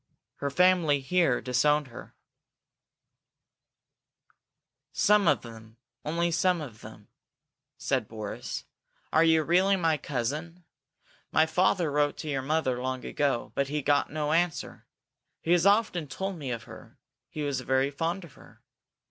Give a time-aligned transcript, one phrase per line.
[0.37, 2.15] "Her family here disowned her"
[4.91, 7.09] "Some of them only some of them,"
[7.77, 8.65] said Boris.
[9.13, 10.63] "Are you really my cousin?
[11.31, 14.87] My father wrote to your mother long ago but he got no answer!
[15.39, 16.97] He has often told me of her.
[17.29, 18.63] He was very fond of her!